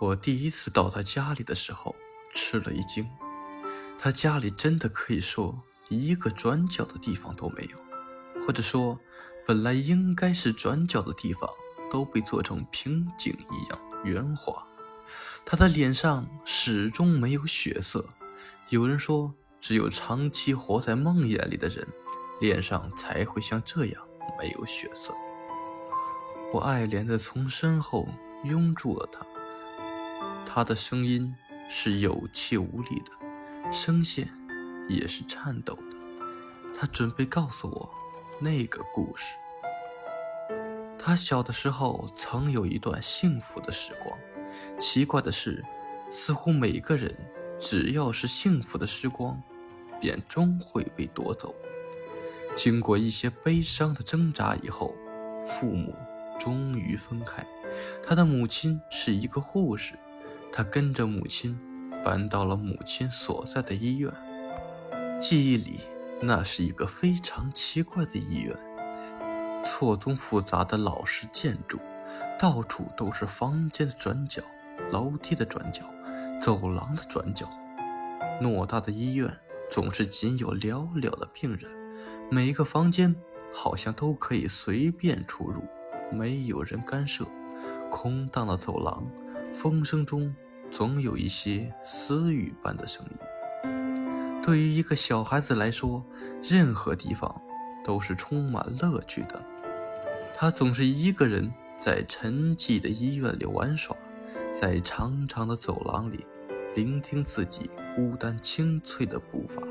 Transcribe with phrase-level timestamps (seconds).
[0.00, 1.94] 我第一次到他家里的时候，
[2.32, 3.06] 吃了一惊。
[3.98, 8.98] 他家里真的可以说一个转角的地方都没有，或者说，
[9.46, 11.46] 本来应该是转角的地方
[11.90, 14.66] 都被做成平景一样圆滑。
[15.44, 18.02] 他的脸上始终没有血色。
[18.70, 21.86] 有人说，只有长期活在梦魇里的人，
[22.40, 24.02] 脸上才会像这样
[24.40, 25.12] 没有血色。
[26.54, 28.08] 我爱怜地从身后
[28.44, 29.26] 拥住了他，
[30.52, 31.32] 他的声音
[31.68, 34.28] 是有气无力的，声线
[34.88, 35.96] 也是颤抖的。
[36.74, 37.88] 他准备告诉我
[38.40, 39.36] 那个故事。
[40.98, 44.18] 他小的时候曾有一段幸福的时光。
[44.76, 45.64] 奇怪的是，
[46.10, 47.16] 似乎每个人
[47.60, 49.40] 只要是幸福的时光，
[50.00, 51.54] 便终会被夺走。
[52.56, 54.96] 经过一些悲伤的挣扎以后，
[55.46, 55.94] 父母
[56.40, 57.46] 终于分开。
[58.02, 59.94] 他的母亲是一个护士，
[60.52, 61.58] 他跟着母亲
[62.04, 64.12] 搬到了母亲所在的医院。
[65.20, 65.80] 记忆里，
[66.22, 68.56] 那是一个非常奇怪的医院，
[69.64, 71.78] 错综复杂的老式建筑。
[72.38, 74.42] 到处都是房间的转角、
[74.90, 75.84] 楼梯的转角、
[76.40, 77.46] 走廊的转角。
[78.42, 79.32] 偌大的医院
[79.70, 81.70] 总是仅有寥寥的病人，
[82.30, 83.14] 每一个房间
[83.52, 85.62] 好像都可以随便出入，
[86.10, 87.24] 没有人干涉。
[87.90, 89.06] 空荡的走廊，
[89.52, 90.34] 风声中
[90.70, 94.42] 总有一些私语般的声音。
[94.42, 96.04] 对于一个小孩子来说，
[96.42, 97.40] 任何地方
[97.84, 99.42] 都是充满乐趣的。
[100.34, 101.52] 他总是一个人。
[101.82, 103.96] 在沉寂的医院里玩耍，
[104.52, 106.26] 在长长的走廊里
[106.74, 109.62] 聆听自己孤单清脆的步伐，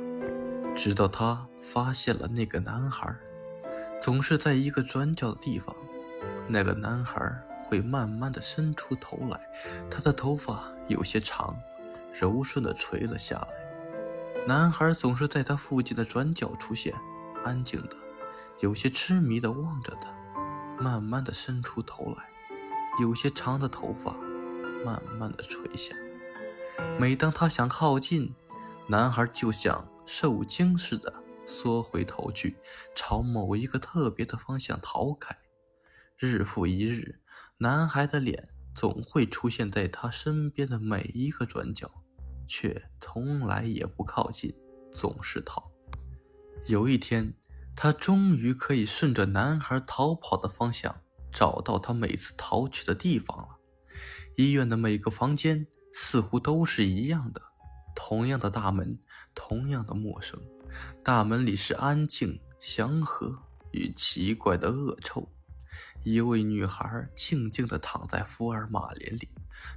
[0.74, 3.16] 直到他发现了那个男孩，
[4.02, 5.76] 总是在一个转角的地方。
[6.48, 7.22] 那个男孩
[7.70, 9.40] 会慢慢的伸出头来，
[9.92, 11.56] 他的头发有些长，
[12.12, 14.46] 柔顺的垂了下来。
[14.48, 16.96] 男孩总是在他附近的转角出现，
[17.46, 17.96] 安静的，
[18.60, 20.10] 有些痴迷的望着他。
[20.82, 22.30] 慢慢的伸出头来，
[23.00, 24.16] 有些长的头发
[24.84, 25.94] 慢慢的垂下。
[26.98, 28.34] 每当他想靠近，
[28.88, 31.14] 男孩就像受惊似的
[31.46, 32.56] 缩回头去，
[32.96, 35.38] 朝某一个特别的方向逃开。
[36.20, 37.22] 日复一日，
[37.58, 41.90] 男孩的脸总会出现在他身边的每一个转角，
[42.48, 44.54] 却从来也不靠近，
[44.94, 45.72] 总是逃。
[46.68, 47.34] 有一天。
[47.82, 53.58] 他终于可以顺着男孩逃跑的方向找到他每次逃去的地方了。
[54.36, 57.42] 医院的每个房间似乎都是一样的，
[57.96, 59.00] 同样的大门，
[59.34, 60.38] 同样的陌生。
[61.02, 65.32] 大门里是安静、祥和与奇怪的恶臭。
[66.04, 69.30] 一位女孩静静地躺在福尔马林里，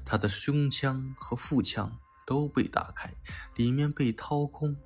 [0.05, 3.13] 她的胸腔和腹腔都被打开，
[3.57, 4.77] 里面被掏空。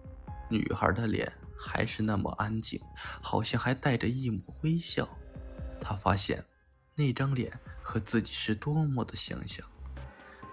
[0.50, 1.32] 女孩的脸。
[1.58, 2.78] 还是那么安静，
[3.22, 5.08] 好像还带着一抹微笑。
[5.80, 6.44] 他发现
[6.94, 9.66] 那张脸和自己是多么的相像。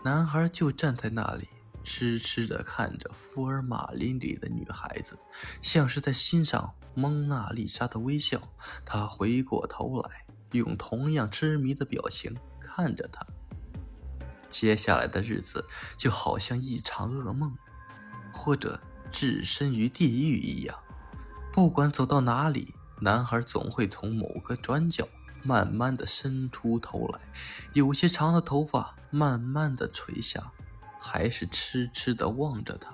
[0.06, 1.50] 男孩就站在那里，
[1.84, 5.20] 痴痴地看着福尔马林里的女孩子，
[5.62, 8.40] 像是在欣赏蒙娜丽莎的微笑。
[8.86, 10.23] 他回过头来，
[10.58, 13.26] 用同样痴迷的表情看着他。
[14.50, 15.66] 接下来的日子
[15.98, 17.56] 就好像一场噩梦，
[18.32, 18.80] 或者
[19.12, 20.78] 置身于地狱一样。
[21.52, 25.08] 不管走到哪里，男孩总会从某个转角
[25.44, 27.20] 慢慢的伸出头来，
[27.74, 30.52] 有些长的头发慢慢的垂下，
[31.00, 32.94] 还是痴痴的望着他。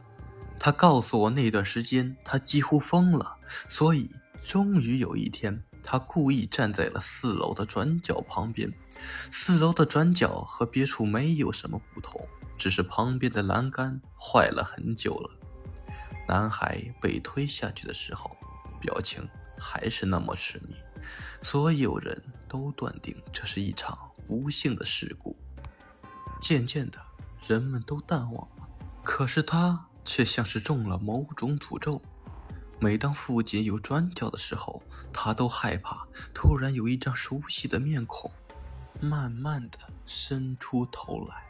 [0.58, 3.38] 他告诉我，那段时间他几乎疯了，
[3.70, 4.12] 所以
[4.44, 8.72] 终于有一天，他故意站在了四楼的转角旁边。
[9.32, 12.24] 四楼的转角和别处没有什么不同，
[12.56, 15.32] 只是旁边的栏杆坏了很久了。
[16.28, 18.38] 男孩被推下去的时候。
[18.80, 19.28] 表情
[19.58, 20.74] 还是那么痴迷，
[21.42, 25.36] 所有人都断定这是一场不幸的事故。
[26.40, 26.98] 渐渐的，
[27.46, 28.70] 人们都淡忘了，
[29.04, 32.02] 可是他却像是中了某种诅咒。
[32.80, 34.82] 每当附近有转角的时候，
[35.14, 38.32] 他都害怕突然有一张熟悉的面孔，
[39.02, 41.48] 慢慢的伸出头来，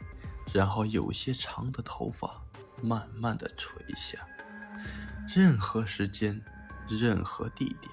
[0.52, 2.42] 然后有些长的头发
[2.82, 4.26] 慢慢的垂下。
[5.28, 6.42] 任何时间。
[6.92, 7.88] 任何地点，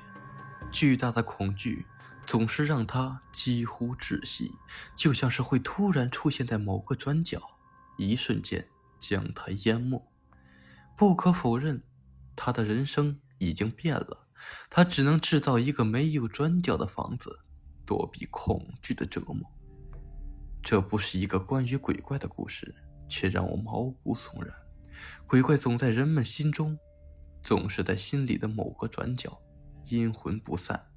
[0.72, 1.86] 巨大的恐惧
[2.26, 4.56] 总是让他几乎窒息，
[4.96, 7.40] 就像是会突然出现在某个转角，
[8.00, 8.68] 一瞬间
[9.00, 10.04] 将他淹没。
[10.96, 11.84] 不可否认，
[12.36, 14.28] 他的人生已经变了，
[14.70, 17.40] 他只能制造一个没有转角的房子，
[17.86, 19.38] 躲避恐惧的折磨。
[20.64, 22.76] 这不是一个关于鬼怪的故事，
[23.08, 24.54] 却让我毛骨悚然。
[25.26, 26.78] 鬼怪总在人们心中，
[27.44, 29.40] 总是在心里的某个转角，
[29.86, 30.88] 阴魂不散，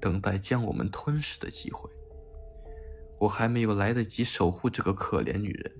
[0.00, 1.90] 等待将我们吞噬的机会。
[3.20, 5.72] 我还没有来得及守护这个可怜女人，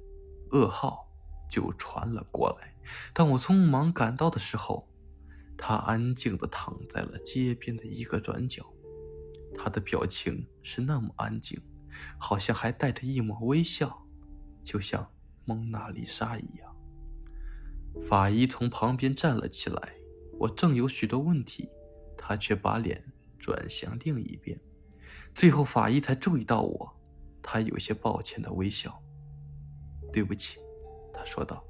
[0.51, 1.09] 噩耗
[1.51, 2.75] 就传了过来。
[3.13, 4.89] 当我匆忙赶到的时候，
[5.57, 8.65] 他安静地躺在了街边的一个转角，
[9.55, 11.61] 他的表情是那么安静，
[12.19, 14.07] 好像还带着一抹微笑，
[14.63, 15.11] 就像
[15.45, 16.77] 蒙娜丽莎一样。
[18.03, 19.95] 法医从旁边站了起来，
[20.39, 21.69] 我正有许多问题，
[22.19, 23.05] 他却把脸
[23.39, 24.61] 转向另一边。
[25.35, 26.97] 最后，法医才注意到我，
[27.41, 29.01] 他有些抱歉的微笑。
[30.13, 30.59] “对不起。”
[31.15, 31.65] 他说道，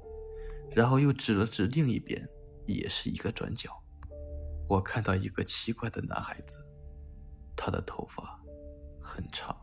[0.71, 2.27] 然后又指了指另一边，
[2.67, 3.71] 也是一个转角。
[4.67, 6.59] 我看到一个奇怪的男孩子，
[7.55, 8.39] 他的头发
[9.01, 9.55] 很长。